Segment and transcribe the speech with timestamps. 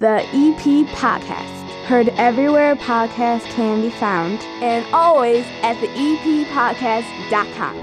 [0.00, 1.68] The EP Podcast.
[1.86, 7.80] Heard everywhere podcasts can be found, and always at the eppodcast.com.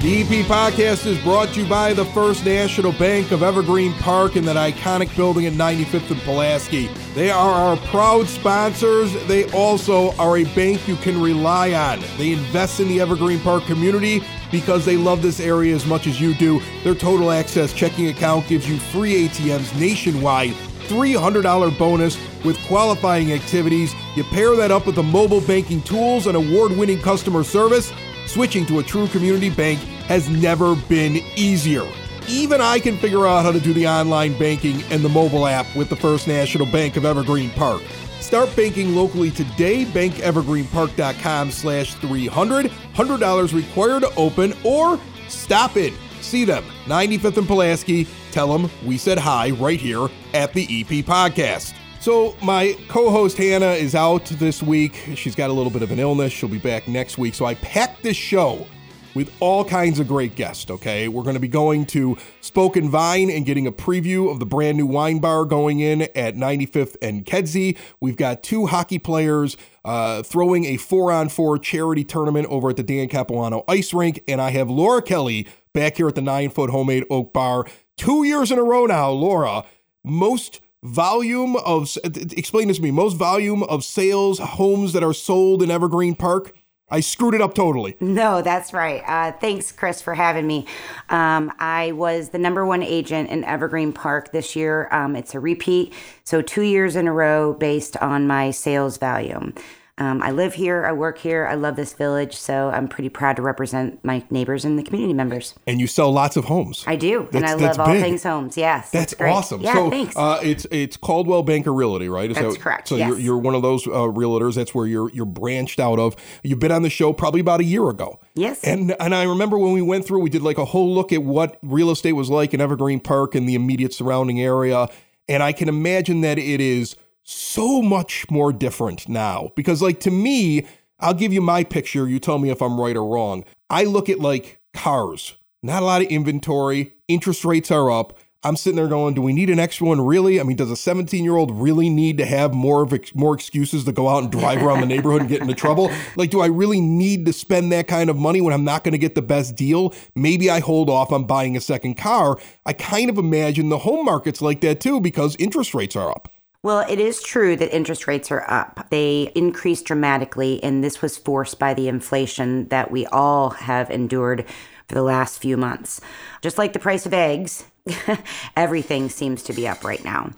[0.00, 4.36] The EP podcast is brought to you by the First National Bank of Evergreen Park
[4.36, 6.88] in that iconic building at 95th and Pulaski.
[7.14, 9.12] They are our proud sponsors.
[9.26, 12.02] They also are a bank you can rely on.
[12.16, 16.18] They invest in the Evergreen Park community because they love this area as much as
[16.18, 16.62] you do.
[16.84, 20.52] Their total access checking account gives you free ATMs nationwide,
[20.88, 23.92] $300 bonus with qualifying activities.
[24.16, 27.92] You pair that up with the mobile banking tools and award winning customer service.
[28.26, 31.86] Switching to a true community bank has never been easier.
[32.28, 35.66] Even I can figure out how to do the online banking and the mobile app
[35.74, 37.82] with the First National Bank of Evergreen Park.
[38.20, 39.84] Start banking locally today.
[39.84, 42.66] BankEvergreenPark.com slash 300.
[42.66, 44.98] $100 required to open or
[45.28, 45.92] stop in.
[46.20, 48.06] See them, 95th and Pulaski.
[48.30, 51.74] Tell them we said hi right here at the EP Podcast.
[52.00, 54.94] So, my co host Hannah is out this week.
[55.14, 56.32] She's got a little bit of an illness.
[56.32, 57.34] She'll be back next week.
[57.34, 58.66] So, I packed this show
[59.14, 61.08] with all kinds of great guests, okay?
[61.08, 64.46] We're going to be going to Spoke & Vine and getting a preview of the
[64.46, 67.76] brand new wine bar going in at 95th and Kedzie.
[68.00, 72.76] We've got two hockey players uh, throwing a four on four charity tournament over at
[72.76, 74.22] the Dan Capuano Ice Rink.
[74.26, 77.66] And I have Laura Kelly back here at the nine foot homemade oak bar.
[77.96, 79.64] Two years in a row now, Laura.
[80.04, 85.62] Most volume of explain this to me most volume of sales homes that are sold
[85.62, 86.52] in evergreen park
[86.92, 87.96] I screwed it up totally.
[88.00, 89.02] No, that's right.
[89.06, 90.66] Uh, thanks, Chris, for having me.
[91.08, 94.88] Um, I was the number one agent in Evergreen Park this year.
[94.92, 99.54] Um, it's a repeat, so two years in a row based on my sales volume.
[100.02, 103.36] Um, I live here, I work here, I love this village, so I'm pretty proud
[103.36, 105.54] to represent my neighbors and the community members.
[105.64, 106.82] And you sell lots of homes.
[106.88, 108.02] I do, that's, and I love all big.
[108.02, 108.56] things homes.
[108.56, 109.60] Yes, that's, that's awesome.
[109.60, 110.16] Yeah, so, thanks.
[110.16, 112.28] Uh, it's it's Coldwell Banker Realty, right?
[112.28, 112.88] Is that's that, correct.
[112.88, 113.10] So yes.
[113.10, 114.56] you're, you're one of those uh, realtors.
[114.56, 116.16] That's where you're you're branched out of.
[116.42, 118.18] You've been on the show probably about a year ago.
[118.34, 118.64] Yes.
[118.64, 121.22] And and I remember when we went through, we did like a whole look at
[121.22, 124.88] what real estate was like in Evergreen Park and the immediate surrounding area,
[125.28, 129.52] and I can imagine that it is so much more different now.
[129.56, 130.66] Because like to me
[130.98, 133.44] i'll give you my picture you tell me if i'm right or wrong.
[133.70, 135.36] I look at like cars.
[135.62, 136.94] Not a lot of inventory.
[137.06, 138.18] Interest rates are up.
[138.44, 140.40] I'm sitting there going do we need an extra one really?
[140.40, 143.34] I mean does a 17 year old really need to have more of ex- more
[143.34, 145.90] excuses to go out and drive around the neighborhood and get into trouble?
[146.16, 148.92] Like do i really need to spend that kind of money when i'm not going
[148.92, 149.94] to get the best deal?
[150.16, 152.38] Maybe i hold off on buying a second car.
[152.66, 156.28] I kind of imagine the home market's like that too because interest rates are up
[156.62, 158.86] well, it is true that interest rates are up.
[158.90, 164.46] They increased dramatically, and this was forced by the inflation that we all have endured
[164.86, 166.00] for the last few months.
[166.40, 167.64] Just like the price of eggs,
[168.56, 170.30] everything seems to be up right now.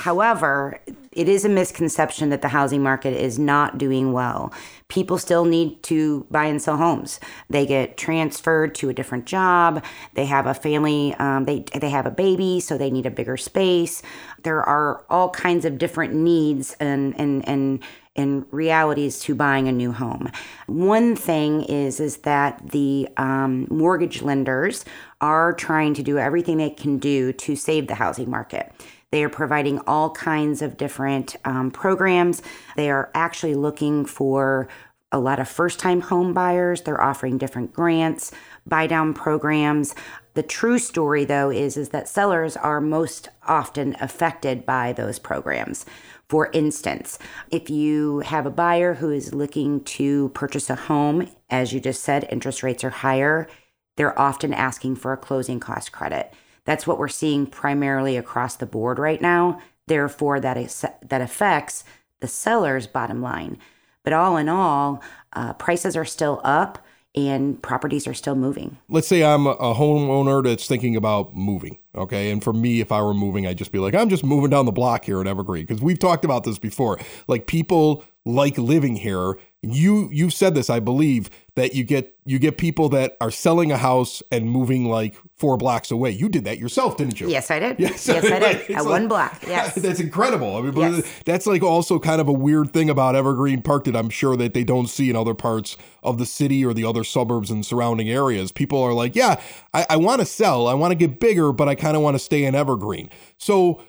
[0.00, 0.80] However,
[1.12, 4.50] it is a misconception that the housing market is not doing well.
[4.88, 7.20] People still need to buy and sell homes.
[7.50, 9.84] They get transferred to a different job.
[10.14, 11.14] They have a family.
[11.18, 14.02] Um, they they have a baby, so they need a bigger space.
[14.42, 17.82] There are all kinds of different needs and and and
[18.16, 20.30] and realities to buying a new home.
[20.66, 24.86] One thing is is that the um, mortgage lenders
[25.20, 28.72] are trying to do everything they can do to save the housing market.
[29.12, 32.42] They are providing all kinds of different um, programs.
[32.76, 34.68] They are actually looking for
[35.12, 36.82] a lot of first time home buyers.
[36.82, 38.30] They're offering different grants,
[38.66, 39.94] buy down programs.
[40.34, 45.84] The true story though is is that sellers are most often affected by those programs.
[46.28, 47.18] For instance,
[47.50, 52.04] if you have a buyer who is looking to purchase a home, as you just
[52.04, 53.48] said, interest rates are higher,
[53.96, 56.32] they're often asking for a closing cost credit.
[56.64, 59.60] That's what we're seeing primarily across the board right now.
[59.86, 61.84] Therefore, that is, that affects
[62.20, 63.58] the seller's bottom line.
[64.02, 65.02] But all in all,
[65.32, 66.84] uh, prices are still up
[67.14, 68.78] and properties are still moving.
[68.88, 71.78] Let's say I'm a homeowner that's thinking about moving.
[71.94, 72.30] Okay.
[72.30, 74.64] And for me, if I were moving, I'd just be like, I'm just moving down
[74.64, 75.66] the block here at Evergreen.
[75.66, 76.98] Because we've talked about this before.
[77.26, 79.38] Like people like living here.
[79.62, 83.70] You you've said this i believe that you get you get people that are selling
[83.70, 86.10] a house and moving like four blocks away.
[86.10, 87.28] You did that yourself didn't you?
[87.28, 87.78] Yes i did.
[87.78, 88.70] Yes, yes i did.
[88.70, 89.74] at one block yes.
[89.74, 90.56] that's incredible.
[90.56, 91.22] I mean yes.
[91.26, 94.54] that's like also kind of a weird thing about evergreen park that i'm sure that
[94.54, 98.08] they don't see in other parts of the city or the other suburbs and surrounding
[98.08, 98.52] areas.
[98.52, 99.38] People are like yeah
[99.74, 100.68] i, I want to sell.
[100.68, 103.82] I want to get bigger but i kind of want to stay in evergreen so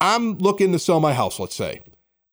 [0.00, 1.80] i'm looking to sell my house let's say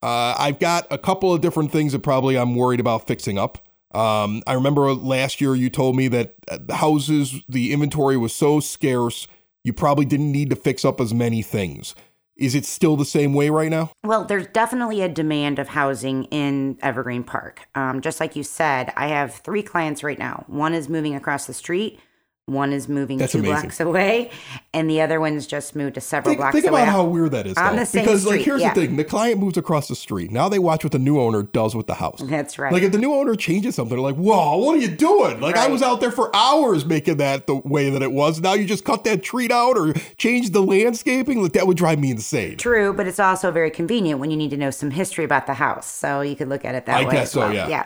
[0.03, 3.57] Uh, I've got a couple of different things that probably I'm worried about fixing up.
[3.95, 8.31] Um, I remember last year you told me that uh, the houses, the inventory was
[8.31, 9.27] so scarce,
[9.63, 11.95] you probably didn't need to fix up as many things.
[12.35, 13.89] Is it still the same way right now?
[14.03, 17.67] Well, there's definitely a demand of housing in Evergreen Park.
[17.73, 20.43] Um, just like you said, I have three clients right now.
[20.45, 21.99] One is moving across the street.
[22.47, 23.55] One is moving That's two amazing.
[23.59, 24.31] blocks away,
[24.73, 26.83] and the other one's just moved to several Think, blocks think away.
[26.83, 27.57] about how weird that is.
[27.57, 27.81] On though.
[27.81, 28.73] the same because, like, here's yeah.
[28.73, 30.31] the thing: the client moves across the street.
[30.31, 32.21] Now they watch what the new owner does with the house.
[32.23, 32.71] That's right.
[32.71, 35.57] Like, if the new owner changes something, they're like, "Whoa, what are you doing?" Like,
[35.57, 38.39] I was out there for hours making that the way that it was.
[38.39, 41.43] Now you just cut that tree out or change the landscaping.
[41.43, 42.55] Like, that would drive me insane.
[42.55, 45.55] True, but it's also very convenient when you need to know some history about the
[45.55, 45.85] house.
[45.85, 47.11] So you could look at it that I way.
[47.11, 47.53] guess as so, well.
[47.53, 47.67] yeah.
[47.67, 47.85] Yeah.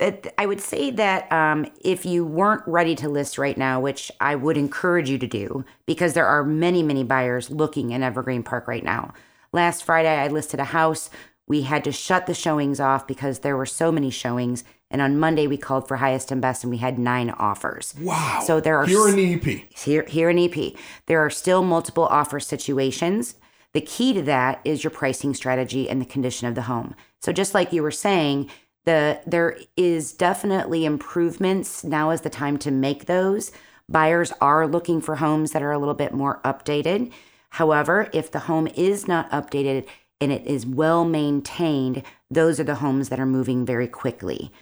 [0.00, 4.34] I would say that um, if you weren't ready to list right now, which I
[4.34, 8.66] would encourage you to do, because there are many, many buyers looking in Evergreen Park
[8.66, 9.12] right now.
[9.52, 11.10] Last Friday, I listed a house.
[11.46, 14.64] We had to shut the showings off because there were so many showings.
[14.90, 17.94] And on Monday, we called for highest and best, and we had nine offers.
[18.00, 18.42] Wow.
[18.44, 19.62] So there are here in EP.
[19.76, 20.74] here, here in EP,
[21.06, 23.34] there are still multiple offer situations.
[23.72, 26.94] The key to that is your pricing strategy and the condition of the home.
[27.20, 28.50] So just like you were saying,
[28.84, 31.84] the there is definitely improvements.
[31.84, 33.52] Now is the time to make those.
[33.88, 37.12] Buyers are looking for homes that are a little bit more updated.
[37.50, 39.86] However, if the home is not updated
[40.20, 44.52] and it is well maintained, those are the homes that are moving very quickly.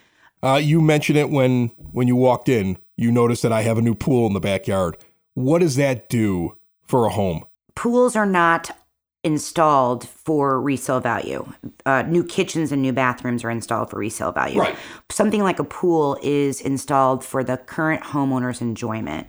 [0.43, 2.79] Uh, you mentioned it when when you walked in.
[2.97, 4.97] You noticed that I have a new pool in the backyard.
[5.35, 6.57] What does that do
[6.87, 7.45] for a home?
[7.79, 8.77] pools are not
[9.25, 11.47] installed for resale value.
[11.85, 14.61] Uh, new kitchens and new bathrooms are installed for resale value.
[14.61, 14.77] Right.
[15.11, 19.27] Something like a pool is installed for the current homeowner's enjoyment.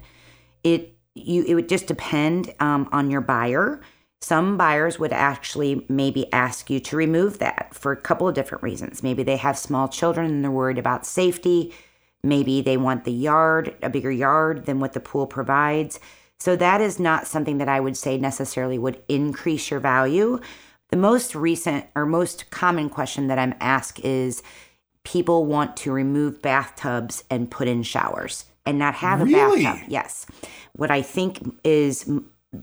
[0.64, 3.82] It you it would just depend um, on your buyer.
[4.22, 8.64] Some buyers would actually maybe ask you to remove that for a couple of different
[8.64, 9.02] reasons.
[9.02, 11.74] Maybe they have small children and they're worried about safety.
[12.22, 16.02] Maybe they want the yard, a bigger yard than what the pool provides.
[16.40, 20.40] So that is not something that I would say necessarily would increase your value.
[20.90, 24.42] The most recent or most common question that I'm asked is
[25.04, 29.62] people want to remove bathtubs and put in showers and not have Really?
[29.62, 29.90] a bathtub.
[29.90, 30.26] Yes.
[30.74, 32.10] What I think is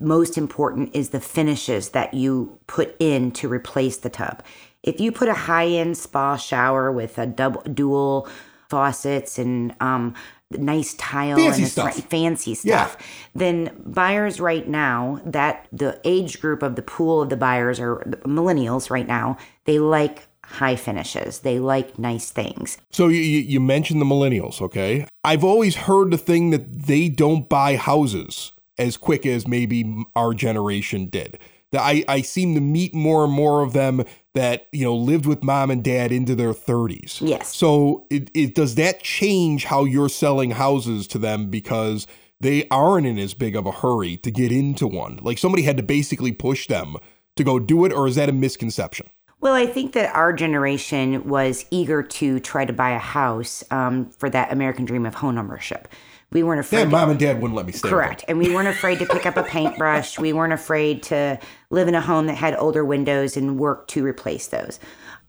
[0.00, 4.42] most important is the finishes that you put in to replace the tub.
[4.82, 8.28] If you put a high-end spa shower with a double dual
[8.68, 10.14] faucets and um,
[10.52, 11.94] nice tile Fancy and stuff.
[12.08, 12.86] fancy Yeah.
[12.86, 12.96] stuff,
[13.34, 17.96] then buyers right now that the age group of the pool of the buyers are
[18.24, 21.40] millennials right now, they like high finishes.
[21.40, 22.78] They like nice things.
[22.90, 25.06] So you, you you mentioned the millennials, okay?
[25.24, 30.34] I've always heard the thing that they don't buy houses as quick as maybe our
[30.34, 31.38] generation did.
[31.72, 34.04] That I, I seem to meet more and more of them
[34.36, 37.26] that you know lived with mom and dad into their 30s.
[37.26, 37.56] Yes.
[37.56, 42.06] So it, it does that change how you're selling houses to them because
[42.40, 45.18] they aren't in as big of a hurry to get into one.
[45.22, 46.96] Like somebody had to basically push them
[47.36, 49.08] to go do it, or is that a misconception?
[49.40, 54.10] Well, I think that our generation was eager to try to buy a house um,
[54.10, 55.88] for that American dream of home ownership.
[56.32, 56.78] We weren't afraid.
[56.80, 57.88] Yeah, to- mom and dad wouldn't let me stay.
[57.88, 58.24] Correct.
[58.28, 60.18] And we weren't afraid to pick up a paintbrush.
[60.18, 61.38] We weren't afraid to
[61.70, 64.80] live in a home that had older windows and work to replace those.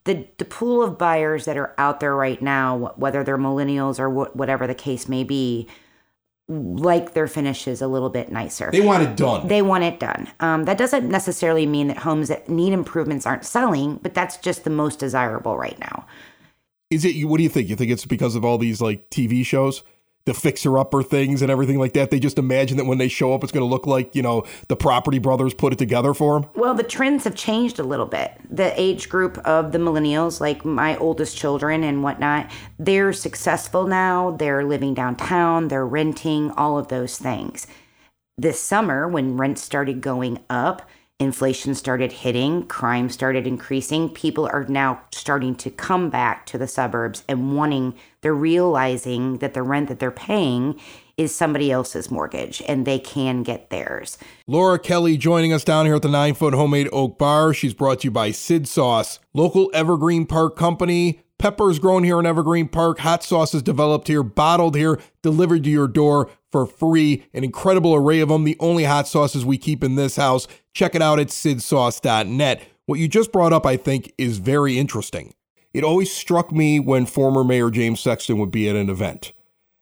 [0.06, 4.10] The, the pool of buyers that are out there right now, whether they're millennials or
[4.10, 5.68] wh- whatever the case may be,
[6.50, 8.70] like their finishes a little bit nicer.
[8.72, 9.48] They want it done.
[9.50, 10.30] They want it done.
[10.40, 14.64] Um, that doesn't necessarily mean that homes that need improvements aren't selling, but that's just
[14.64, 16.06] the most desirable right now.
[16.90, 17.22] Is it?
[17.26, 17.68] What do you think?
[17.68, 19.84] You think it's because of all these like TV shows,
[20.28, 22.12] the fixer upper things and everything like that?
[22.12, 24.46] They just imagine that when they show up, it's going to look like you know
[24.68, 26.50] the Property Brothers put it together for them.
[26.54, 28.34] Well, the trends have changed a little bit.
[28.50, 34.32] The age group of the millennials, like my oldest children and whatnot, they're successful now.
[34.32, 37.66] They're living downtown, they're renting, all of those things.
[38.38, 40.88] This summer, when rents started going up,
[41.20, 46.68] inflation started hitting, crime started increasing, people are now starting to come back to the
[46.68, 50.80] suburbs and wanting, they're realizing that the rent that they're paying
[51.18, 54.20] is somebody else's mortgage and they can get theirs.
[54.46, 57.54] Laura Kelly joining us down here at the Nine Foot Homemade Oak Bar.
[57.54, 61.22] She's brought to you by Sid Sauce, local Evergreen Park company.
[61.40, 63.00] Peppers grown here in Evergreen Park.
[63.00, 67.26] Hot sauce is developed here, bottled here, delivered to your door for free.
[67.34, 68.44] An incredible array of them.
[68.44, 70.48] The only hot sauces we keep in this house.
[70.74, 72.62] Check it out at sidsauce.net.
[72.86, 75.34] What you just brought up, I think, is very interesting.
[75.74, 79.34] It always struck me when former Mayor James Sexton would be at an event.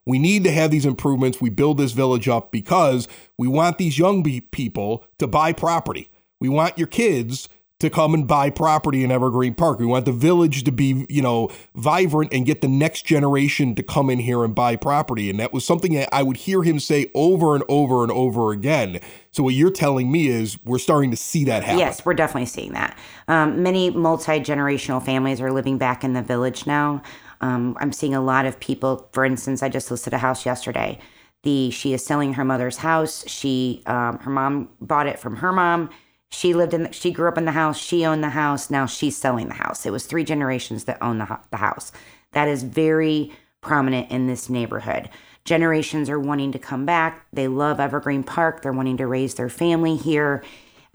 [0.05, 1.41] We need to have these improvements.
[1.41, 3.07] We build this village up because
[3.37, 6.09] we want these young people to buy property.
[6.39, 9.79] We want your kids to come and buy property in Evergreen Park.
[9.79, 13.83] We want the village to be, you know, vibrant and get the next generation to
[13.83, 15.29] come in here and buy property.
[15.29, 18.51] And that was something that I would hear him say over and over and over
[18.51, 19.01] again.
[19.31, 21.79] So what you're telling me is we're starting to see that happen.
[21.79, 22.97] Yes, we're definitely seeing that.
[23.27, 27.01] Um, many multi generational families are living back in the village now.
[27.41, 29.09] Um, I'm seeing a lot of people.
[29.11, 30.97] For instance, I just listed a house yesterday.
[31.43, 33.25] The she is selling her mother's house.
[33.27, 35.89] She um, her mom bought it from her mom
[36.31, 37.77] she lived in, the, she grew up in the house.
[37.77, 38.69] She owned the house.
[38.69, 39.85] Now she's selling the house.
[39.85, 41.91] It was three generations that owned the, the house.
[42.33, 45.09] That is very prominent in this neighborhood.
[45.45, 47.25] Generations are wanting to come back.
[47.31, 48.61] They love Evergreen Park.
[48.61, 50.43] They're wanting to raise their family here.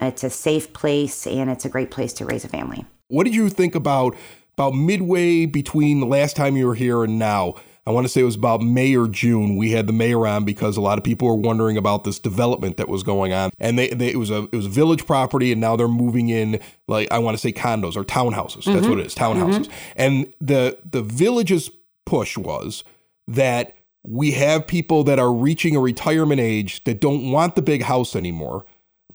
[0.01, 2.85] It's a safe place and it's a great place to raise a family.
[3.09, 4.17] What did you think about
[4.55, 7.55] about midway between the last time you were here and now?
[7.87, 9.57] I want to say it was about May or June.
[9.57, 12.77] We had the mayor on because a lot of people were wondering about this development
[12.77, 15.53] that was going on, and they, they it was a it was a village property,
[15.53, 18.65] and now they're moving in like I want to say condos or townhouses.
[18.65, 18.75] Mm-hmm.
[18.75, 19.67] That's what it is, townhouses.
[19.67, 19.93] Mm-hmm.
[19.97, 21.71] And the the village's
[22.07, 22.85] push was
[23.29, 27.83] that we have people that are reaching a retirement age that don't want the big
[27.83, 28.65] house anymore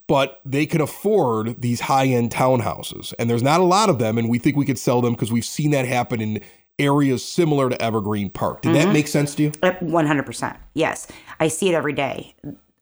[0.07, 3.13] but they can afford these high end townhouses.
[3.17, 4.17] And there's not a lot of them.
[4.17, 6.41] And we think we could sell them because we've seen that happen in
[6.79, 8.62] areas similar to Evergreen Park.
[8.62, 8.88] Did mm-hmm.
[8.88, 9.51] that make sense to you?
[9.51, 10.44] 100%.
[10.44, 11.08] Uh, yes.
[11.39, 12.36] I see it every day.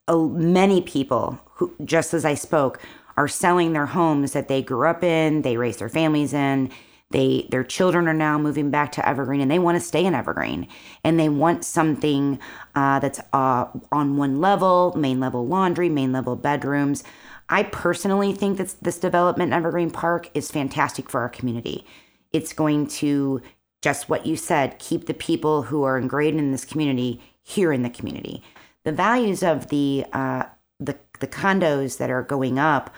[0.09, 2.81] many people who, just as I spoke,
[3.17, 6.71] are selling their homes that they grew up in, they raised their families in.
[7.11, 10.15] They their children are now moving back to Evergreen and they want to stay in
[10.15, 10.67] Evergreen
[11.03, 12.39] and they want something
[12.73, 17.03] uh, that's uh, on one level, main level laundry, main level bedrooms.
[17.49, 21.85] I personally think that this development in Evergreen Park is fantastic for our community.
[22.31, 23.43] It's going to
[23.83, 27.83] just what you said, keep the people who are ingrained in this community here in
[27.83, 28.41] the community.
[28.85, 30.43] The values of the uh,
[30.79, 32.93] the, the condos that are going up,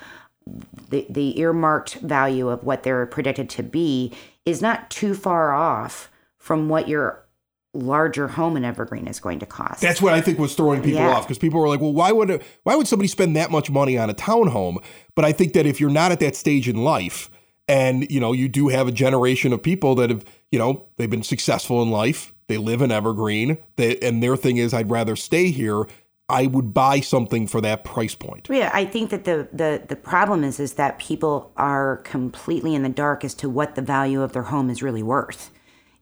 [0.89, 4.13] the, the earmarked value of what they're predicted to be
[4.45, 7.25] is not too far off from what your
[7.73, 9.81] larger home in Evergreen is going to cost.
[9.81, 11.15] That's what I think was throwing people yeah.
[11.15, 13.97] off because people were like, "Well, why would why would somebody spend that much money
[13.97, 14.77] on a townhome?"
[15.15, 17.29] But I think that if you're not at that stage in life,
[17.67, 21.09] and you know, you do have a generation of people that have, you know, they've
[21.09, 22.33] been successful in life.
[22.47, 23.57] They live in Evergreen.
[23.75, 25.85] They, and their thing is, I'd rather stay here.
[26.27, 28.47] I would buy something for that price point.
[28.49, 32.83] Yeah, I think that the the the problem is is that people are completely in
[32.83, 35.51] the dark as to what the value of their home is really worth.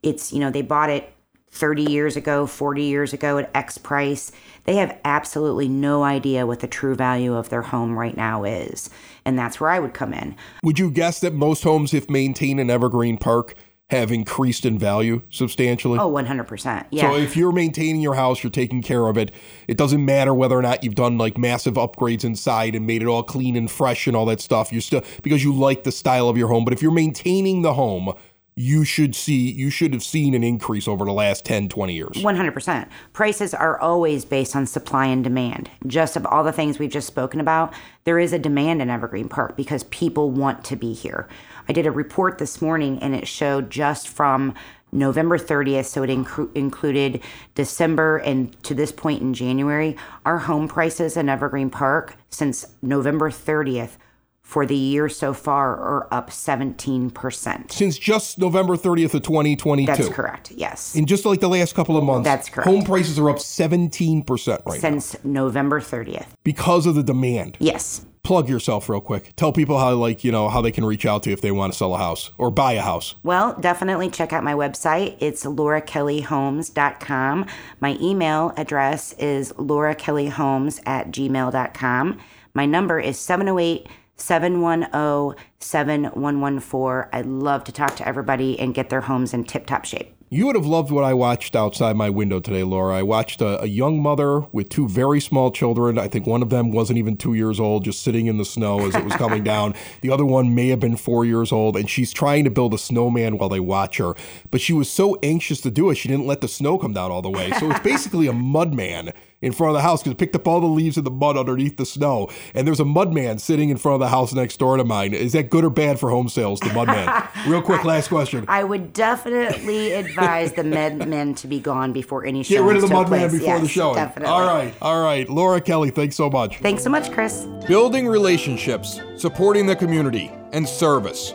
[0.02, 1.13] It's, you know, they bought it
[1.54, 4.32] 30 years ago, 40 years ago at X price.
[4.64, 8.90] They have absolutely no idea what the true value of their home right now is.
[9.24, 10.34] And that's where I would come in.
[10.62, 13.54] Would you guess that most homes, if maintained in Evergreen Park,
[13.90, 15.98] have increased in value substantially?
[15.98, 16.86] Oh, 100%.
[16.90, 17.02] Yeah.
[17.02, 19.30] So if you're maintaining your house, you're taking care of it,
[19.68, 23.06] it doesn't matter whether or not you've done like massive upgrades inside and made it
[23.06, 24.72] all clean and fresh and all that stuff.
[24.72, 26.64] You're still because you like the style of your home.
[26.64, 28.14] But if you're maintaining the home,
[28.56, 32.10] you should see you should have seen an increase over the last 10 20 years.
[32.16, 35.70] 100% prices are always based on supply and demand.
[35.86, 39.28] Just of all the things we've just spoken about there is a demand in evergreen
[39.28, 41.26] park because people want to be here.
[41.68, 44.54] I did a report this morning and it showed just from
[44.92, 47.20] November 30th, so it inc- included
[47.56, 49.96] December and to this point in January.
[50.24, 53.96] Our home prices in Evergreen Park since November 30th
[54.44, 57.72] for the year so far are up 17%.
[57.72, 59.86] Since just November 30th of 2022.
[59.86, 60.94] That's correct, yes.
[60.94, 62.26] In just like the last couple of months.
[62.26, 62.68] That's correct.
[62.68, 65.44] Home prices are up 17% right Since now.
[65.44, 66.26] November 30th.
[66.44, 67.56] Because of the demand.
[67.58, 68.04] Yes.
[68.22, 69.32] Plug yourself real quick.
[69.34, 71.50] Tell people how like, you know, how they can reach out to you if they
[71.50, 73.14] want to sell a house or buy a house.
[73.22, 75.16] Well, definitely check out my website.
[75.20, 77.46] It's laurakellyhomes.com.
[77.80, 82.18] My email address is laurakellyhomes at gmail.com.
[82.52, 87.08] My number is 708- 710 7114.
[87.12, 90.14] I'd love to talk to everybody and get their homes in tip top shape.
[90.34, 92.96] You would have loved what I watched outside my window today, Laura.
[92.96, 95.96] I watched a, a, young mother with two very small children.
[95.96, 98.84] I think one of them wasn't even two years old, just sitting in the snow
[98.84, 99.74] as it was coming down.
[100.00, 102.78] The other one may have been four years old, and she's trying to build a
[102.78, 104.14] snowman while they watch her.
[104.50, 107.12] But she was so anxious to do it, she didn't let the snow come down
[107.12, 107.52] all the way.
[107.52, 109.12] So it's basically a mud man
[109.44, 111.36] in front of the house because it picked up all the leaves and the mud
[111.36, 112.30] underneath the snow.
[112.54, 115.12] And there's a mud man sitting in front of the house next door to mine.
[115.12, 117.28] Is that good or bad for home sales, the mud man?
[117.46, 118.44] Real quick, last question.
[118.48, 122.54] I would definitely advise the mud men to be gone before any show.
[122.54, 123.94] Get rid of the mud man before yes, the show.
[123.94, 124.32] Definitely.
[124.32, 125.28] All right, all right.
[125.28, 126.58] Laura Kelly, thanks so much.
[126.58, 127.46] Thanks so much, Chris.
[127.68, 131.34] Building relationships, supporting the community, and service.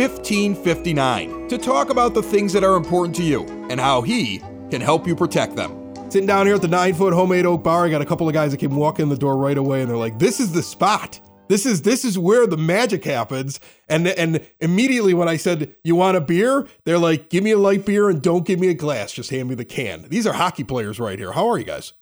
[0.00, 4.38] 1559 to talk about the things that are important to you and how he
[4.70, 5.76] can help you protect them.
[6.10, 8.32] Sitting down here at the nine foot homemade oak bar, I got a couple of
[8.32, 10.62] guys that came walking in the door right away and they're like, This is the
[10.62, 11.20] spot.
[11.48, 13.60] This is this is where the magic happens.
[13.90, 17.58] And and immediately when I said you want a beer, they're like, "Give me a
[17.58, 19.12] light beer and don't give me a glass.
[19.12, 21.32] Just hand me the can." These are hockey players right here.
[21.32, 21.92] How are you guys?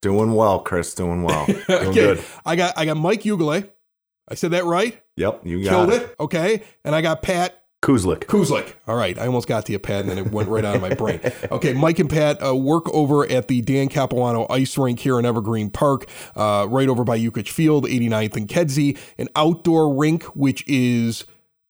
[0.00, 0.94] Doing well, Chris.
[0.94, 1.44] Doing well.
[1.46, 1.92] Doing okay.
[1.92, 2.24] good.
[2.46, 3.68] I got I got Mike Ugle.
[4.28, 5.00] I said that right.
[5.16, 6.02] Yep, you got Killed it.
[6.02, 6.16] it.
[6.18, 8.20] Okay, and I got Pat Kuzlik.
[8.24, 8.72] Kuzlik.
[8.88, 9.18] All right.
[9.18, 11.20] I almost got to you, Pat, and then it went right out of my brain.
[11.50, 11.74] Okay.
[11.74, 15.68] Mike and Pat uh, work over at the Dan Capuano Ice Rink here in Evergreen
[15.70, 21.24] Park, uh, right over by Yukich Field, 89th and Kedzie, an outdoor rink, which is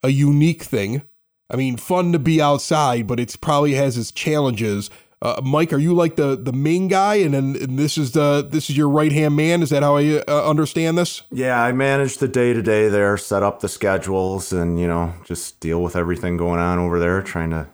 [0.04, 1.02] a unique thing.
[1.50, 4.90] I mean, fun to be outside, but it probably has its challenges.
[5.24, 8.46] Uh, Mike, are you like the the main guy, and then and this is the
[8.46, 9.62] this is your right hand man?
[9.62, 11.22] Is that how I uh, understand this?
[11.30, 15.14] Yeah, I manage the day to day there, set up the schedules, and you know
[15.24, 17.68] just deal with everything going on over there, trying to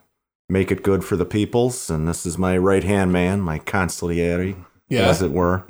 [0.49, 1.91] make it good for the peoples.
[1.91, 4.55] And this is my right hand man, my consigliere,
[4.89, 5.09] Yeah.
[5.09, 5.65] as it were.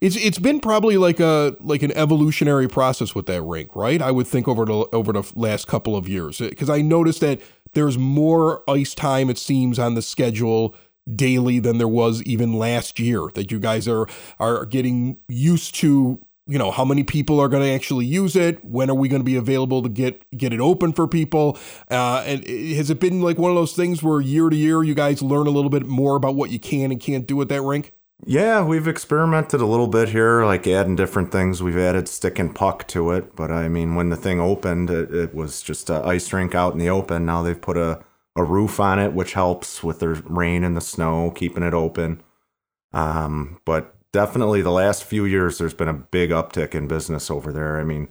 [0.00, 4.02] It's it's been probably like a like an evolutionary process with that rink, right?
[4.02, 7.40] I would think over the over the last couple of years because I noticed that
[7.72, 10.74] there's more ice time it seems on the schedule
[11.16, 13.28] daily than there was even last year.
[13.34, 14.06] That you guys are
[14.38, 16.24] are getting used to.
[16.46, 18.64] You know how many people are going to actually use it?
[18.64, 21.58] When are we going to be available to get get it open for people?
[21.88, 24.94] Uh, and has it been like one of those things where year to year you
[24.94, 27.62] guys learn a little bit more about what you can and can't do at that
[27.62, 27.92] rink?
[28.26, 31.62] Yeah, we've experimented a little bit here, like adding different things.
[31.62, 35.14] We've added stick and puck to it, but I mean, when the thing opened, it,
[35.14, 37.24] it was just an ice rink out in the open.
[37.24, 38.00] Now they've put a,
[38.40, 42.22] a roof on it, which helps with the rain and the snow, keeping it open.
[42.92, 47.52] Um, but definitely the last few years, there's been a big uptick in business over
[47.52, 47.78] there.
[47.78, 48.08] I mean,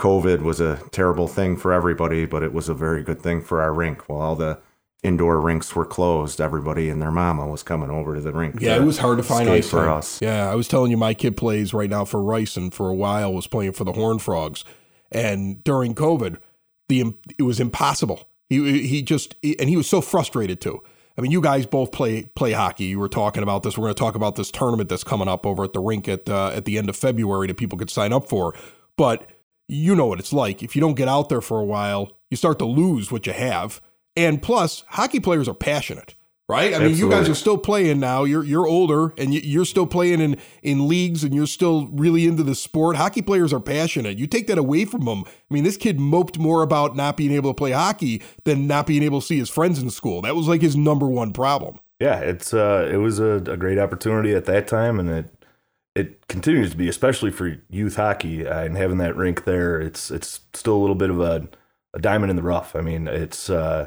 [0.00, 3.62] COVID was a terrible thing for everybody, but it was a very good thing for
[3.62, 4.08] our rink.
[4.08, 4.58] While all the
[5.02, 8.56] indoor rinks were closed, everybody and their mama was coming over to the rink.
[8.60, 9.98] Yeah, it was hard to find ice for time.
[9.98, 10.20] us.
[10.20, 12.94] Yeah, I was telling you, my kid plays right now for Rice, and for a
[12.94, 14.64] while was playing for the Horn Frogs.
[15.12, 16.38] And during COVID,
[16.88, 18.28] the it was impossible.
[18.48, 20.80] He he just and he was so frustrated too.
[21.18, 22.84] I mean, you guys both play play hockey.
[22.84, 23.78] You were talking about this.
[23.78, 26.28] We're going to talk about this tournament that's coming up over at the rink at
[26.28, 28.54] uh, at the end of February that people could sign up for.
[28.96, 29.28] But
[29.68, 30.62] you know what it's like.
[30.62, 33.32] If you don't get out there for a while, you start to lose what you
[33.32, 33.80] have.
[34.14, 36.14] And plus, hockey players are passionate,
[36.48, 36.74] right?
[36.74, 38.24] I mean, you guys are still playing now.
[38.24, 42.26] You're you're older, and you- you're still playing in in leagues, and you're still really
[42.26, 42.96] into the sport.
[42.96, 44.18] Hockey players are passionate.
[44.18, 45.24] You take that away from them.
[45.26, 48.86] I mean, this kid moped more about not being able to play hockey than not
[48.86, 50.22] being able to see his friends in school.
[50.22, 51.78] That was like his number one problem.
[51.98, 55.32] Yeah, it's uh, it was a, a great opportunity at that time, and it
[55.94, 59.80] it continues to be, especially for youth hockey uh, and having that rink there.
[59.80, 61.48] It's it's still a little bit of a,
[61.94, 62.76] a diamond in the rough.
[62.76, 63.86] I mean, it's uh,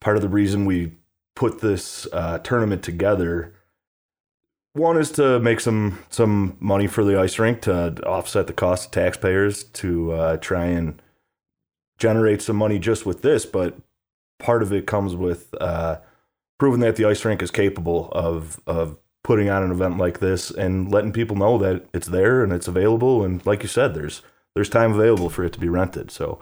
[0.00, 0.92] part of the reason we
[1.38, 3.54] put this uh, tournament together.
[4.72, 8.86] One is to make some some money for the ice rink to offset the cost
[8.86, 11.00] of taxpayers to uh, try and
[11.96, 13.78] generate some money just with this, but
[14.40, 15.98] part of it comes with uh,
[16.58, 20.50] proving that the ice rink is capable of of putting on an event like this
[20.50, 24.22] and letting people know that it's there and it's available and like you said there's
[24.54, 26.38] there's time available for it to be rented so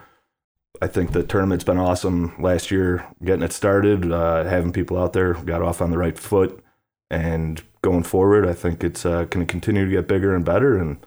[0.82, 5.12] I think the tournament's been awesome last year getting it started uh, having people out
[5.12, 6.62] there got off on the right foot
[7.10, 10.76] and going forward I think it's uh, going to continue to get bigger and better
[10.76, 10.98] and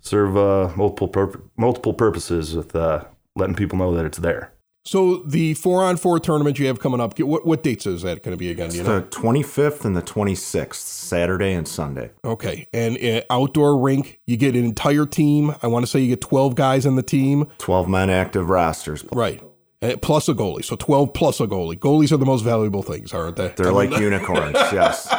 [0.00, 3.04] serve uh, multiple purp- multiple purposes with uh,
[3.36, 4.51] letting people know that it's there
[4.84, 8.22] So the four on four tournament you have coming up, what what dates is that
[8.22, 8.70] going to be again?
[8.70, 9.00] Do you know?
[9.00, 12.10] The 25th and the 26th, Saturday and Sunday.
[12.24, 15.54] Okay, and uh, outdoor rink, you get an entire team.
[15.62, 17.46] I want to say you get twelve guys on the team.
[17.58, 19.04] 12 men active rosters.
[19.12, 19.40] Right.
[19.80, 20.64] Uh, Plus a goalie.
[20.64, 21.76] So 12 plus a goalie.
[21.76, 23.48] Goalies are the most valuable things, aren't they?
[23.48, 25.12] They're like unicorns, yes.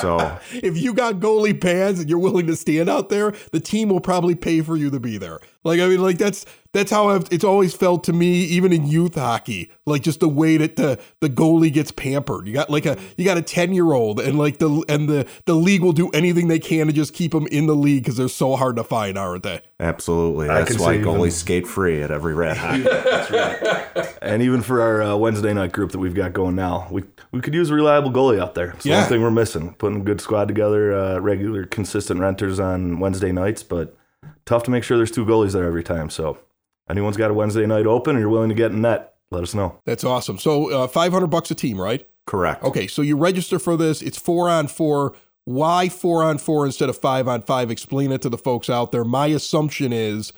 [0.00, 3.88] So if you got goalie pads and you're willing to stand out there, the team
[3.88, 5.38] will probably pay for you to be there.
[5.64, 8.86] Like I mean, like that's that's how I've, it's always felt to me, even in
[8.86, 9.70] youth hockey.
[9.86, 12.46] Like just the way that the the goalie gets pampered.
[12.46, 15.26] You got like a you got a ten year old, and like the and the
[15.46, 18.16] the league will do anything they can to just keep them in the league because
[18.16, 19.60] they're so hard to find, aren't they?
[19.80, 24.06] absolutely, that's why see goalies even- skate free at every rat hockey.
[24.22, 27.40] And even for our uh, Wednesday night group that we've got going now, we we
[27.40, 28.70] could use a reliable goalie out there.
[28.72, 29.00] It's the Yeah.
[29.00, 29.74] one thing we're missing.
[29.74, 33.96] Putting a good squad together, uh, regular, consistent renters on Wednesday nights, but
[34.44, 36.10] tough to make sure there's two goalies there every time.
[36.10, 36.38] So
[36.88, 39.54] anyone's got a Wednesday night open and you're willing to get in net, let us
[39.54, 39.80] know.
[39.84, 40.38] That's awesome.
[40.38, 42.06] So uh, 500 bucks a team, right?
[42.26, 42.62] Correct.
[42.62, 44.02] Okay, so you register for this.
[44.02, 45.14] It's four on four.
[45.44, 47.70] Why four on four instead of five on five?
[47.70, 49.04] Explain it to the folks out there.
[49.04, 50.32] My assumption is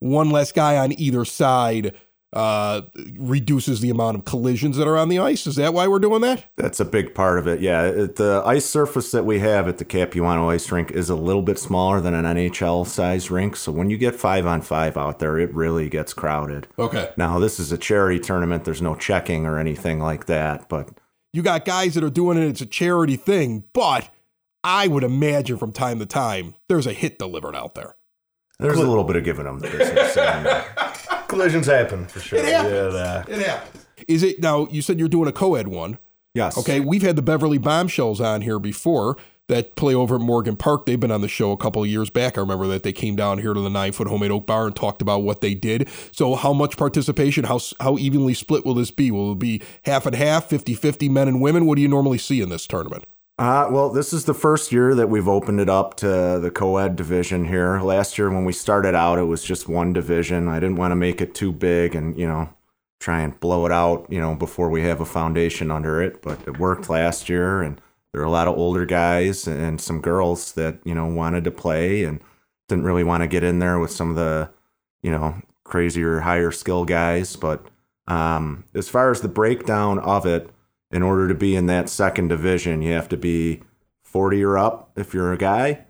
[0.00, 1.94] one less guy on either side
[2.34, 2.82] uh,
[3.16, 5.46] reduces the amount of collisions that are on the ice.
[5.46, 6.44] Is that why we're doing that?
[6.56, 7.60] That's a big part of it.
[7.60, 11.14] Yeah, it, the ice surface that we have at the Capuano Ice Rink is a
[11.14, 13.56] little bit smaller than an NHL size rink.
[13.56, 16.66] So when you get five on five out there, it really gets crowded.
[16.78, 17.10] Okay.
[17.16, 18.64] Now this is a charity tournament.
[18.64, 20.90] There's no checking or anything like that, but
[21.32, 22.46] You got guys that are doing it.
[22.46, 24.10] It's a charity thing, but
[24.62, 27.96] I would imagine from time to time there's a hit delivered out there.
[28.58, 30.16] there's a little bit of giving them the business.
[31.28, 32.38] and, Collisions happen for sure.
[32.38, 32.94] It happens.
[32.94, 33.86] Yeah, It happens.
[34.06, 34.66] Is it now?
[34.70, 35.98] You said you're doing a co-ed one.
[36.34, 36.56] yes.
[36.58, 39.16] Okay, we've had the Beverly Bombshells on here before
[39.48, 40.86] that play over at Morgan Park.
[40.86, 42.36] They've been on the show a couple of years back.
[42.36, 44.76] I remember that they came down here to the nine foot homemade oak bar and
[44.76, 45.88] talked about what they did.
[46.12, 49.10] So, how much participation, how, how evenly split will this be?
[49.10, 51.66] Will it be half and half, 50 50 men and women?
[51.66, 53.04] What do you normally see in this tournament?
[53.38, 56.96] Uh, well, this is the first year that we've opened it up to the co-ed
[56.96, 57.80] division here.
[57.80, 60.48] Last year when we started out, it was just one division.
[60.48, 62.52] I didn't want to make it too big and, you know,
[62.98, 66.20] try and blow it out, you know, before we have a foundation under it.
[66.20, 67.80] But it worked last year and
[68.12, 71.52] there were a lot of older guys and some girls that, you know, wanted to
[71.52, 72.20] play and
[72.68, 74.50] didn't really want to get in there with some of the,
[75.00, 77.36] you know, crazier, higher skill guys.
[77.36, 77.64] But
[78.08, 80.50] um, as far as the breakdown of it,
[80.90, 83.62] in order to be in that second division, you have to be
[84.04, 85.84] 40 or up if you're a guy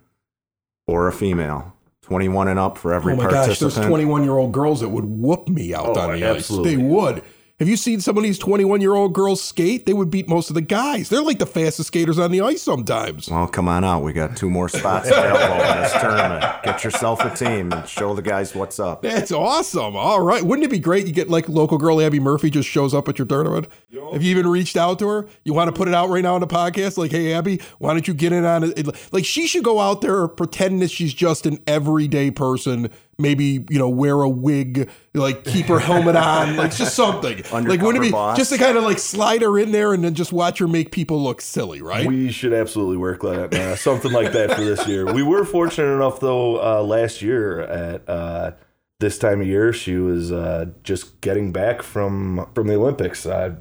[0.86, 1.74] or a female.
[2.02, 3.74] 21 and up for every oh my gosh, participant.
[3.74, 6.70] there's 21 year old girls that would whoop me out Oh, on the absolutely.
[6.72, 6.76] ice.
[6.78, 7.22] They would.
[7.58, 9.84] Have you seen some of these 21 year old girls skate?
[9.84, 11.08] They would beat most of the guys.
[11.08, 13.28] They're like the fastest skaters on the ice sometimes.
[13.28, 14.04] Well, come on out.
[14.04, 16.62] We got two more spots available in this tournament.
[16.62, 19.02] Get yourself a team and show the guys what's up.
[19.02, 19.96] That's awesome.
[19.96, 20.40] All right.
[20.44, 21.08] Wouldn't it be great?
[21.08, 23.66] You get like local girl Abbey Murphy just shows up at your tournament.
[24.12, 25.28] Have you even reached out to her?
[25.42, 26.96] You want to put it out right now on the podcast?
[26.96, 29.12] Like, hey, Abbey, why don't you get in on it?
[29.12, 32.88] Like, she should go out there pretend that she's just an everyday person.
[33.20, 37.42] Maybe, you know, wear a wig, like keep her helmet on, like just something.
[37.50, 38.36] like, wouldn't it be boss.
[38.36, 40.92] just to kind of like slide her in there and then just watch her make
[40.92, 42.06] people look silly, right?
[42.06, 45.12] We should absolutely work like uh, something like that for this year.
[45.12, 48.52] We were fortunate enough, though, uh, last year at uh,
[49.00, 53.56] this time of year, she was uh, just getting back from from the Olympics, uh,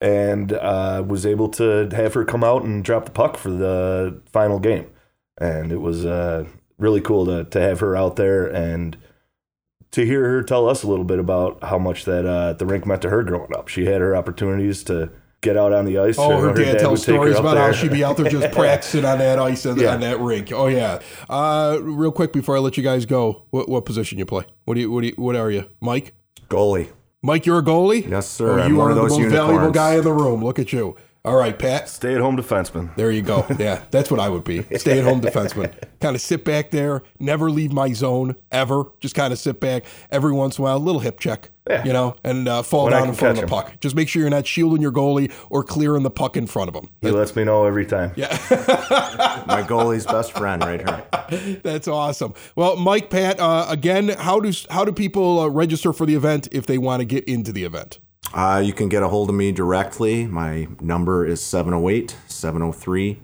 [0.00, 4.20] and uh, was able to have her come out and drop the puck for the
[4.26, 4.86] final game,
[5.38, 6.46] and it was uh,
[6.80, 8.96] really cool to to have her out there and
[9.92, 12.86] to hear her tell us a little bit about how much that uh, the rink
[12.86, 13.68] meant to her growing up.
[13.68, 16.16] She had her opportunities to get out on the ice.
[16.18, 18.28] Oh, her, dad, tells would take her stories up about how she'd be out there
[18.28, 19.94] just practicing on that ice and Yeah.
[19.94, 20.52] on that rink.
[20.52, 21.00] Oh yeah.
[21.28, 24.44] Uh, real quick before I let you guys go, what, what position you play?
[24.64, 26.14] What do you what do you, what are you, Mike?
[26.48, 26.90] Goalie.
[27.22, 28.08] Mike, you're a goalie.
[28.08, 28.58] Yes, sir.
[28.58, 30.42] Oh, I'm you one are of the those most valuable guy in the room.
[30.42, 30.96] Look at you.
[31.22, 31.86] All right, Pat.
[31.90, 32.94] Stay at home defenseman.
[32.96, 33.46] There you go.
[33.58, 34.62] Yeah, that's what I would be.
[34.78, 35.74] Stay at home defenseman.
[36.00, 38.84] Kind of sit back there, never leave my zone ever.
[39.00, 41.84] Just kind of sit back every once in a while, a little hip check, Yeah.
[41.84, 43.80] you know, and uh, fall When down can in front of catch the puck.
[43.80, 46.74] Just make sure you're not shielding your goalie or clearing the puck in front of
[46.74, 46.88] him.
[47.02, 48.12] He lets me know every time.
[48.16, 48.28] Yeah.
[49.46, 50.80] My goalie's best friend right
[51.28, 51.60] here.
[51.62, 52.32] That's awesome.
[52.56, 56.48] Well, Mike, Pat, uh, again, how do how do people uh, register for the event
[56.50, 57.98] if they want to get into the event?
[58.32, 60.26] Uh, you can get a hold of me directly.
[60.26, 63.14] My number is 708 703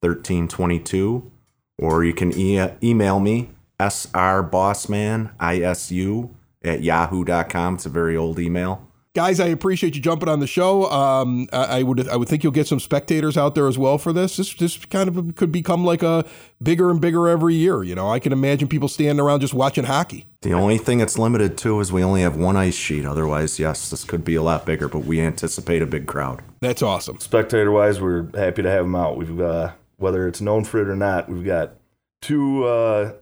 [0.00, 1.30] 1322.
[1.78, 6.30] Or you can e- email me, srbossmanisu
[6.62, 7.74] at yahoo.com.
[7.74, 8.88] It's a very old email.
[9.14, 10.90] Guys, I appreciate you jumping on the show.
[10.90, 13.96] Um, I, I would I would think you'll get some spectators out there as well
[13.96, 14.36] for this.
[14.36, 16.24] This this kind of could become like a
[16.60, 17.84] bigger and bigger every year.
[17.84, 20.26] You know, I can imagine people standing around just watching hockey.
[20.42, 23.06] The only thing it's limited to is we only have one ice sheet.
[23.06, 26.42] Otherwise, yes, this could be a lot bigger, but we anticipate a big crowd.
[26.58, 27.20] That's awesome.
[27.20, 29.16] Spectator wise, we're happy to have them out.
[29.16, 31.76] We've uh, whether it's known for it or not, we've got
[32.20, 33.12] two uh,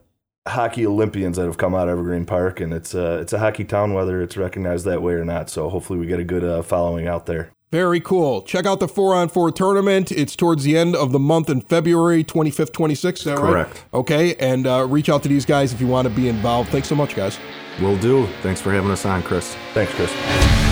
[0.47, 3.63] hockey Olympians that have come out of Evergreen Park, and it's uh, it's a hockey
[3.63, 5.49] town, whether it's recognized that way or not.
[5.49, 7.51] So hopefully, we get a good uh, following out there.
[7.71, 8.43] Very cool.
[8.43, 10.11] Check out the four on four tournament.
[10.11, 13.13] It's towards the end of the month in February 25th, 26th.
[13.17, 13.51] Is that right?
[13.51, 13.85] Correct.
[13.95, 14.35] Okay.
[14.35, 16.69] And uh, reach out to these guys if you want to be involved.
[16.69, 17.39] Thanks so much, guys.
[17.81, 18.27] Will do.
[18.43, 19.55] Thanks for having us on, Chris.
[19.73, 20.62] Thanks, Chris.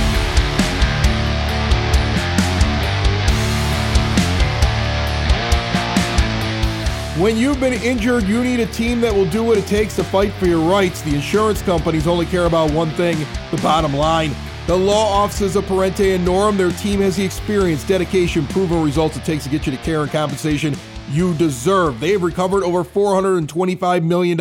[7.17, 10.03] When you've been injured, you need a team that will do what it takes to
[10.03, 11.01] fight for your rights.
[11.01, 13.17] The insurance companies only care about one thing
[13.51, 14.33] the bottom line.
[14.65, 19.17] The law offices of Parente and Norem, their team has the experience, dedication, proven results
[19.17, 20.73] it takes to get you the care and compensation
[21.09, 21.99] you deserve.
[21.99, 24.37] They have recovered over $425 million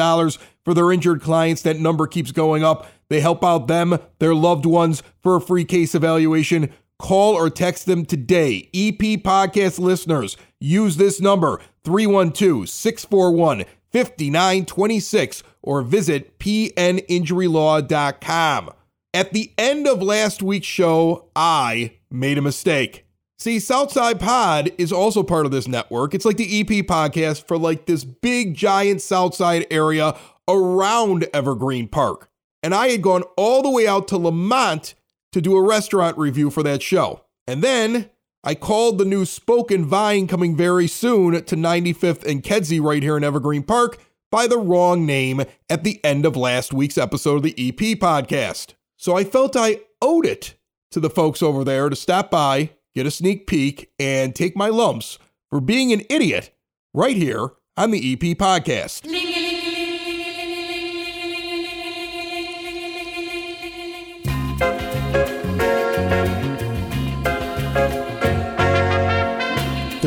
[0.65, 1.63] for their injured clients.
[1.63, 2.87] That number keeps going up.
[3.09, 6.73] They help out them, their loved ones, for a free case evaluation.
[7.01, 8.69] Call or text them today.
[8.75, 18.71] EP Podcast listeners, use this number 312 641 5926 or visit pninjurylaw.com.
[19.13, 23.07] At the end of last week's show, I made a mistake.
[23.39, 26.13] See, Southside Pod is also part of this network.
[26.15, 30.15] It's like the EP podcast for like this big giant Southside area
[30.47, 32.29] around Evergreen Park.
[32.63, 34.93] And I had gone all the way out to Lemont
[35.33, 37.25] to do a restaurant review for that show.
[37.47, 38.11] And then
[38.43, 43.03] I called the new Spoke & Vine coming very soon to 95th and Kedzie right
[43.03, 43.99] here in Evergreen Park
[44.31, 48.75] by the wrong name at the end of last week's episode of the EP podcast.
[48.97, 50.55] So I felt I owed it
[50.93, 54.69] to the folks over there to stop by, get a sneak peek, and take my
[54.69, 55.19] lumps
[55.51, 56.55] for being an idiot
[56.95, 59.07] right here on the EP podcast.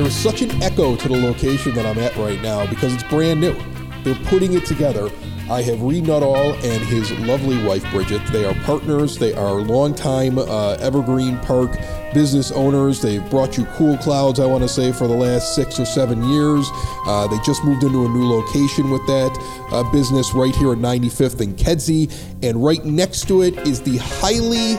[0.03, 3.39] There's such an echo to the location that I'm at right now because it's brand
[3.39, 3.55] new.
[4.03, 5.09] They're putting it together.
[5.49, 8.21] I have Reed Nuttall and his lovely wife Bridget.
[8.27, 9.17] They are partners.
[9.17, 11.77] They are longtime uh, Evergreen Park
[12.13, 13.01] business owners.
[13.01, 16.21] They've brought you Cool Clouds, I want to say, for the last six or seven
[16.27, 16.67] years.
[17.07, 19.31] Uh, they just moved into a new location with that
[19.71, 22.11] uh, business right here at 95th and Kedzie.
[22.43, 24.75] And right next to it is the highly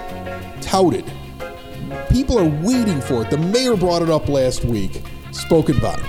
[0.60, 1.10] touted
[2.14, 3.30] people are waiting for it.
[3.30, 5.02] The mayor brought it up last week.
[5.34, 6.00] Spoke & Vine.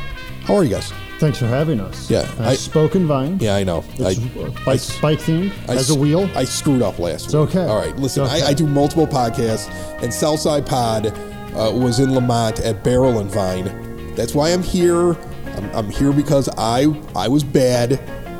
[0.43, 0.91] How are you guys?
[1.19, 2.09] Thanks for having us.
[2.09, 3.37] Yeah, Uh, I- Spoke & Vine.
[3.39, 3.83] Yeah, I know.
[3.97, 5.51] It's I, bike, bike themed.
[5.69, 6.29] I has a wheel.
[6.35, 7.35] I screwed up last week.
[7.35, 7.65] okay.
[7.65, 8.23] All right, listen.
[8.23, 8.43] It's okay.
[8.45, 9.69] I, I do multiple podcasts,
[10.03, 14.13] and Southside Pod uh, was in Lemont at Barrel and Vine.
[14.15, 15.13] That's why I'm here.
[15.57, 17.91] I'm, I'm here because I I was bad,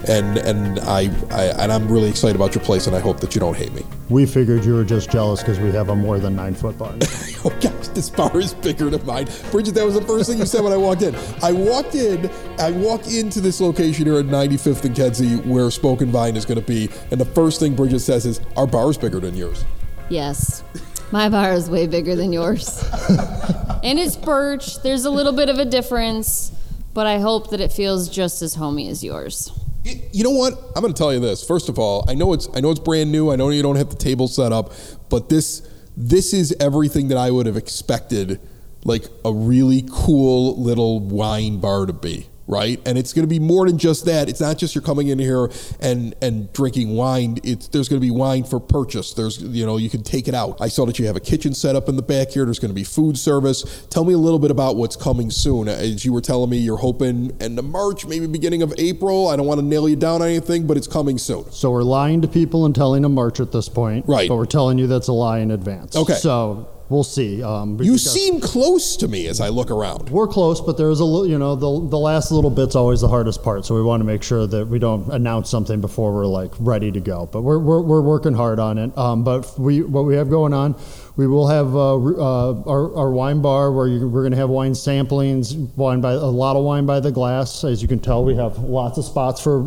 [0.10, 3.36] and and I, I and I'm really excited about your place, and I hope that
[3.36, 3.84] you don't hate me.
[4.10, 7.00] we figured you were just jealous because we have a more than nine foot barn.
[7.48, 9.28] Oh gosh, this bar is bigger than mine.
[9.52, 11.16] Bridget, that was the first thing you said when I walked in.
[11.44, 16.10] I walked in, I walk into this location here at 95th and Kedzie where Spoken
[16.10, 18.98] Vine is going to be, and the first thing Bridget says is, "Our bar is
[18.98, 19.64] bigger than yours."
[20.10, 20.64] Yes.
[21.12, 22.84] My bar is way bigger than yours.
[23.84, 24.82] and it's birch.
[24.82, 26.52] There's a little bit of a difference,
[26.96, 29.52] but I hope that it feels just as homey as yours.
[29.86, 30.54] You know what?
[30.76, 31.44] I'm going to tell you this.
[31.44, 33.32] First of all, I know it's I know it's brand new.
[33.32, 34.72] I know you don't have the table set up,
[35.10, 35.62] but this
[35.96, 38.40] this is everything that I would have expected
[38.84, 42.80] like a really cool little wine bar to be, right?
[42.86, 44.30] And it's going to be more than just that.
[44.30, 47.40] It's not just you're coming in here and and drinking wine.
[47.44, 49.14] It's there's going to be wine for purchase.
[49.14, 50.58] There's you know, you can take it out.
[50.62, 52.46] I saw that you have a kitchen set up in the back here.
[52.46, 53.88] There's going to be food service.
[53.90, 55.68] Tell me a little bit about what's coming soon.
[55.68, 59.28] As you were telling me you're hoping end of March, maybe beginning of April.
[59.28, 61.52] I don't want to nail you down on anything, but it's coming soon.
[61.52, 64.06] so we're lying to people and telling them March at this point.
[64.08, 64.30] Right.
[64.30, 65.96] But we're telling you that's a lie in advance.
[65.96, 66.14] Okay.
[66.14, 67.42] So we'll see.
[67.44, 70.10] Um, You seem close to me as I look around.
[70.10, 73.08] We're close, but there's a little, you know, the, the last little bit's always the
[73.08, 73.66] hardest part.
[73.66, 76.92] So we want to make sure that we don't announce something before we're like ready
[76.92, 77.28] to go.
[77.32, 78.98] But we're, we're, we're working hard on it.
[78.98, 80.76] Um, but we, what we have going on,
[81.18, 84.50] we will have uh, uh, our, our wine bar where you, we're going to have
[84.50, 87.64] wine samplings, wine by a lot of wine by the glass.
[87.64, 89.60] As you can tell, we have lots of spots for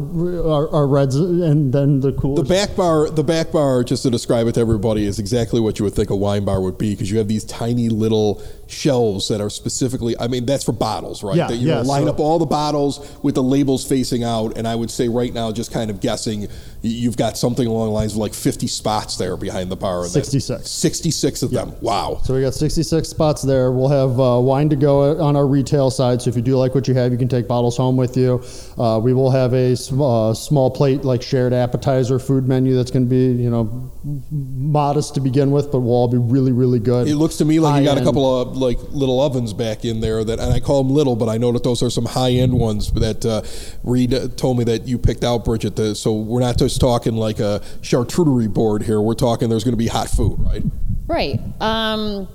[0.46, 2.34] our, our reds and then the cool.
[2.34, 5.78] The back bar, the back bar, just to describe it to everybody, is exactly what
[5.78, 9.28] you would think a wine bar would be because you have these tiny little shelves
[9.28, 10.14] that are specifically.
[10.20, 11.36] I mean, that's for bottles, right?
[11.36, 14.56] Yeah, that you yeah, line so- up all the bottles with the labels facing out,
[14.56, 16.48] and I would say right now, just kind of guessing,
[16.82, 20.04] you've got something along the lines of like 50 spots there behind the bar.
[20.04, 20.70] and that- 66.
[20.70, 21.72] 66 of them.
[21.80, 22.20] Wow.
[22.24, 23.72] So we got 66 spots there.
[23.72, 26.22] We'll have uh, wine to go on our retail side.
[26.22, 28.42] So if you do like what you have, you can take bottles home with you.
[28.78, 32.90] Uh, we will have a sm- uh, small plate, like shared appetizer food menu that's
[32.90, 33.90] going to be, you know,
[34.30, 37.08] modest to begin with, but will all be really, really good.
[37.08, 40.00] It looks to me like you got a couple of like little ovens back in
[40.00, 42.32] there that, and I call them little, but I know that those are some high
[42.32, 43.42] end ones that uh,
[43.82, 45.96] Reed uh, told me that you picked out, Bridget.
[45.96, 49.00] So we're not just talking like a charcuterie board here.
[49.00, 50.62] We're talking there's going to be hot food, right?
[51.06, 51.40] Right.
[51.60, 52.28] Um,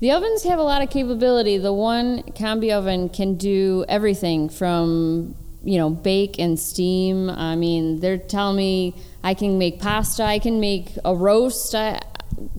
[0.00, 1.58] the ovens have a lot of capability.
[1.58, 7.30] The one combi oven can do everything from you know bake and steam.
[7.30, 11.74] I mean, they're telling me I can make pasta, I can make a roast.
[11.74, 12.00] I,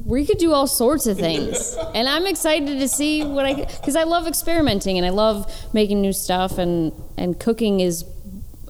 [0.06, 3.96] we could do all sorts of things, and I'm excited to see what I because
[3.96, 8.06] I love experimenting and I love making new stuff and and cooking is.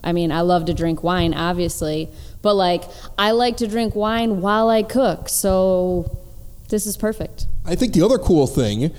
[0.02, 2.08] I mean, I love to drink wine, obviously,
[2.40, 2.84] but like
[3.18, 6.16] I like to drink wine while I cook, so
[6.70, 7.46] This is perfect.
[7.66, 8.94] I think the other cool thing,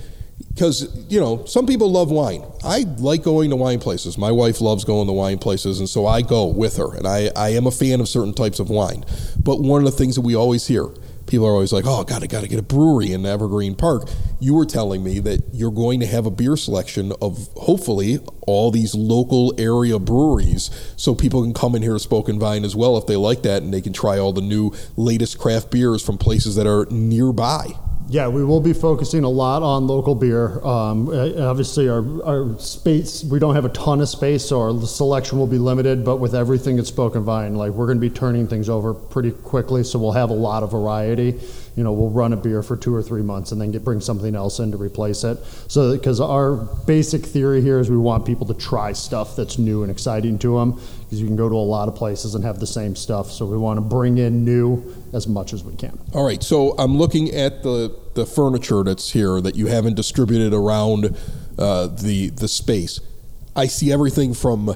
[0.54, 2.44] because you know, some people love wine.
[2.62, 4.18] I like going to wine places.
[4.18, 6.94] My wife loves going to wine places, and so I go with her.
[6.94, 9.04] And I, I am a fan of certain types of wine.
[9.42, 10.88] But one of the things that we always hear,
[11.32, 14.08] people are always like, "Oh, God, I got to get a brewery in Evergreen Park."
[14.38, 18.70] You were telling me that you're going to have a beer selection of hopefully all
[18.70, 22.76] these local area breweries, so people can come in here to Spoke & Vine as
[22.76, 26.02] well if they like that, and they can try all the new latest craft beers
[26.02, 27.72] from places that are nearby.
[28.12, 30.62] Yeah, we will be focusing a lot on local beer.
[30.62, 34.86] Um, uh, obviously, our, our space, we don't have a ton of space, so our
[34.86, 36.04] selection will be limited.
[36.04, 38.92] But with everything at Spoke & Vine, like we're going to be turning things over
[38.92, 41.40] pretty quickly, so we'll have a lot of variety.
[41.74, 44.02] You know, we'll run a beer for two or three months and then get bring
[44.02, 45.38] something else in to replace it.
[45.68, 49.84] So, because our basic theory here is we want people to try stuff that's new
[49.84, 52.60] and exciting to them, because you can go to a lot of places and have
[52.60, 53.30] the same stuff.
[53.30, 55.98] So we want to bring in new as much as we can.
[56.14, 60.54] All right, so I'm looking at the, the furniture that's here that you haven't distributed
[60.54, 61.16] around
[61.58, 63.00] uh, the the space.
[63.54, 64.74] I see everything from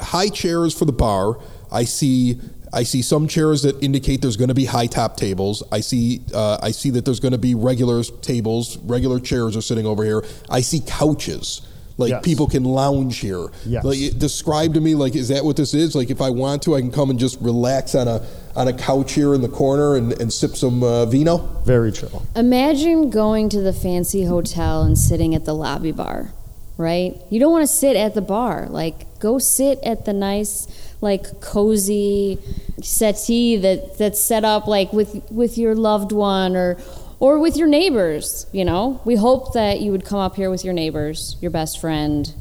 [0.00, 1.38] high chairs for the bar.
[1.72, 2.38] I see
[2.70, 5.62] I see some chairs that indicate there's going to be high top tables.
[5.72, 9.62] I see uh, I see that there's going to be regular tables, regular chairs are
[9.62, 10.22] sitting over here.
[10.50, 11.62] I see couches.
[11.96, 12.24] Like Yes.
[12.24, 13.48] people can lounge here.
[13.66, 13.82] Yes.
[13.82, 15.96] Like, describe to me like is that what this is?
[15.96, 18.24] Like if I want to, I can come and just relax on a
[18.58, 21.38] on a couch here in the corner and, and sip some uh, vino.
[21.64, 22.26] Very chill.
[22.34, 26.32] Imagine going to the fancy hotel and sitting at the lobby bar,
[26.76, 27.14] right?
[27.30, 28.66] You don't want to sit at the bar.
[28.68, 30.66] Like, go sit at the nice,
[31.00, 32.40] like, cozy
[32.82, 36.76] settee that that's set up like with with your loved one or
[37.20, 38.46] or with your neighbors.
[38.52, 41.80] You know, we hope that you would come up here with your neighbors, your best
[41.80, 42.32] friend,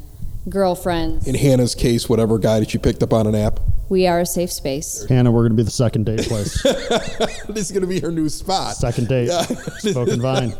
[0.50, 1.28] girlfriend.
[1.28, 4.26] In Hannah's case, whatever guy that you picked up on an app, We are a
[4.26, 5.06] safe space.
[5.08, 6.62] Hannah, we're going to be the second date place.
[6.64, 8.76] this is going to be her new spot.
[8.76, 9.30] second date.
[9.30, 10.54] Spoke & Vine.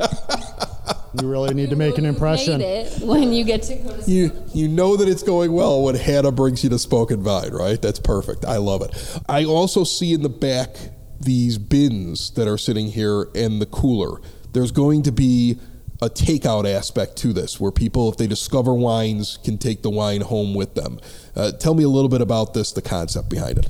[1.22, 2.62] You really need to make an impression.
[2.62, 5.84] Hate it when you get to go to You you know that it's going well
[5.84, 7.82] when Hannah brings you to Spoke & Vine, right?
[7.82, 8.46] That's perfect.
[8.46, 9.20] I love it.
[9.28, 10.76] I also see in the back
[11.20, 14.22] these bins that are sitting here and the cooler.
[14.54, 15.60] There's going to be
[16.02, 20.22] a takeout aspect to this where people, if they discover wines, can take the wine
[20.22, 21.00] home with them.
[21.36, 23.68] Uh, tell me a little bit about this, the concept behind it.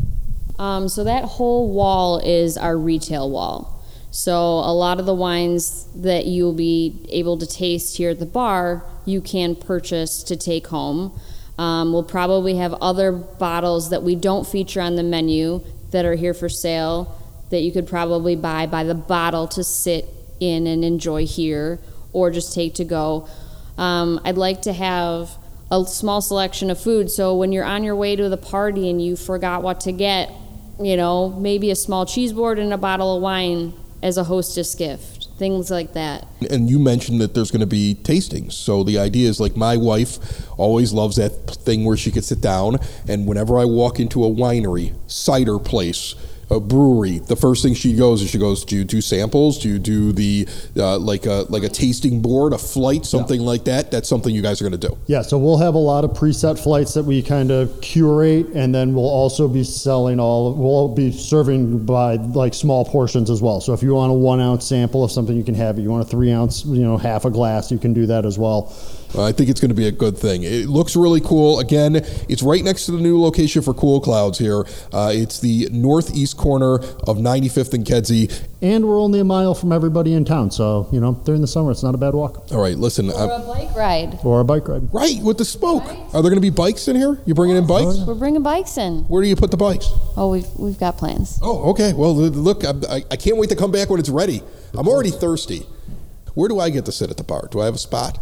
[0.60, 3.84] Um, so that whole wall is our retail wall.
[4.12, 8.26] So a lot of the wines that you'll be able to taste here at the
[8.26, 11.20] bar, you can purchase to take home.
[11.58, 16.16] Um, we'll probably have other bottles that we don't feature on the menu that are
[16.16, 20.06] here for sale that you could probably buy by the bottle to sit
[20.40, 21.80] in and enjoy here
[22.18, 23.28] or just take to go.
[23.78, 25.30] Um, I'd like to have
[25.70, 29.00] a small selection of food so when you're on your way to the party and
[29.00, 30.32] you forgot what to get,
[30.82, 34.74] you know, maybe a small cheese board and a bottle of wine as a hostess
[34.74, 36.28] gift, things like that.
[36.50, 38.54] And you mentioned that there's going to be tastings.
[38.54, 42.42] So the idea is like my wife always loves that thing where she could sit
[42.42, 42.78] down,
[43.08, 46.16] and whenever I walk into a winery, cider place,
[46.50, 49.60] a brewery, the first thing she goes is she goes, "Do you do samples?
[49.60, 53.66] Do you do the uh, like a like a tasting board, a flight, something like
[53.66, 54.98] that?" That's something you guys are going to do.
[55.08, 58.74] Yeah, so we'll have a lot of preset flights that we kind of curate, and
[58.74, 60.54] then we'll also be selling all.
[60.54, 63.60] We'll be serving by like small portions as well.
[63.60, 65.82] So if you want a one ounce sample of something, you can have it.
[65.82, 68.40] You want a three ounce, you know, half a glass, you can do that as
[68.40, 68.74] well.
[69.16, 70.44] Uh, I think it's going to be a good thing.
[70.44, 71.60] It looks really cool.
[71.60, 71.96] Again,
[72.28, 74.66] it's right next to the new location for Cool Clouds here.
[74.92, 78.32] Uh, it's the northeast corner of 95th and Kedzie.
[78.62, 81.70] And we're only a mile from everybody in town, so you know during the summer
[81.72, 83.12] it's not a bad walk All right, listen.
[83.12, 84.18] Or I'm, a bike ride.
[84.24, 84.92] or a bike ride.
[84.92, 85.84] right with the smoke.
[85.84, 87.20] Are there going to be bikes in here?
[87.26, 88.00] You bringing in bikes?
[88.00, 89.04] We're bringing bikes in.
[89.04, 89.88] Where do you put the bikes?
[90.18, 91.38] Oh, we've, we've got plans.
[91.44, 91.94] Oh, okay.
[91.94, 94.42] Well, look, I, I, I can't wait to come back when it's ready.
[94.74, 95.68] I'm already thirsty.
[96.34, 97.48] Where do I get to sit at the bar?
[97.52, 98.20] Do I have a spot?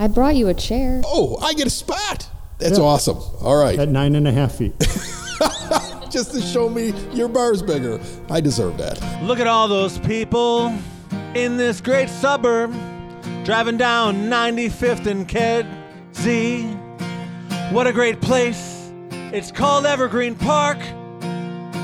[0.00, 1.02] I brought you a chair.
[1.04, 2.26] Oh, I get a spot.
[2.56, 2.84] That's Yeah.
[2.84, 3.18] awesome.
[3.42, 3.78] All right.
[3.78, 4.72] At nine and a half feet.
[6.10, 8.00] Just to show me your bar's bigger.
[8.30, 8.98] I deserve that.
[9.22, 10.72] Look at all those people
[11.34, 12.72] in this great suburb
[13.44, 16.64] driving down 95th and Kedzie.
[17.70, 18.90] What a great place.
[19.32, 20.78] It's called Evergreen Park,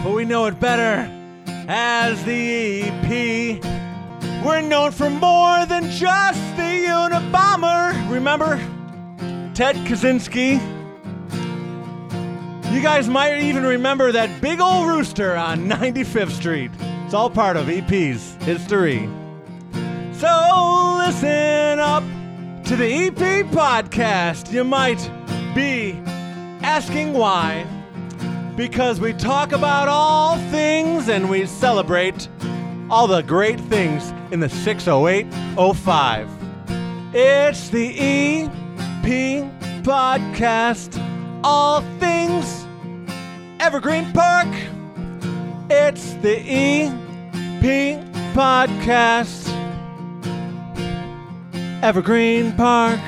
[0.03, 1.07] but we know it better
[1.69, 3.76] as the EP.
[4.47, 8.09] We're known for more than just the Unabomber.
[8.09, 8.59] Remember
[9.55, 10.61] Ted Kaczynski?
[12.73, 16.71] You guys might even remember that big old rooster on 95th Street.
[17.05, 19.11] It's all part of EP's history.
[20.13, 22.05] So listen up
[22.67, 24.53] to the EP podcast.
[24.53, 25.11] You might
[25.57, 26.01] be
[26.63, 27.67] asking why.
[28.55, 32.29] Because we talk about all things and we celebrate
[32.89, 36.29] all the great things in the 60805.
[37.13, 38.47] It's the EP
[39.83, 41.01] podcast,
[41.43, 42.67] all things
[43.61, 44.49] Evergreen Park.
[45.69, 49.53] It's the EP podcast,
[51.83, 53.01] Evergreen Park.